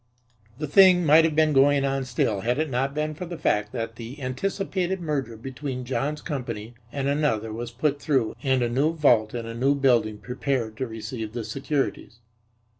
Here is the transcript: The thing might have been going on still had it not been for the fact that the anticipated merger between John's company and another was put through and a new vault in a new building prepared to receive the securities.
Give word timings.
The 0.57 0.65
thing 0.65 1.05
might 1.05 1.25
have 1.25 1.35
been 1.35 1.53
going 1.53 1.85
on 1.85 2.05
still 2.05 2.41
had 2.41 2.57
it 2.57 2.71
not 2.71 2.95
been 2.95 3.13
for 3.13 3.27
the 3.27 3.37
fact 3.37 3.71
that 3.73 3.97
the 3.97 4.19
anticipated 4.19 4.99
merger 4.99 5.37
between 5.37 5.85
John's 5.85 6.23
company 6.23 6.73
and 6.91 7.07
another 7.07 7.53
was 7.53 7.69
put 7.69 8.01
through 8.01 8.35
and 8.41 8.63
a 8.63 8.67
new 8.67 8.93
vault 8.95 9.35
in 9.35 9.45
a 9.45 9.53
new 9.53 9.75
building 9.75 10.17
prepared 10.17 10.75
to 10.77 10.87
receive 10.87 11.33
the 11.33 11.43
securities. 11.43 12.17